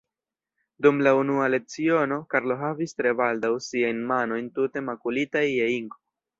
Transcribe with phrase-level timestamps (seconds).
[0.85, 6.05] Dum la unua leciono, Karlo havis tre baldaŭ siajn manojn tute makulitaj je inko.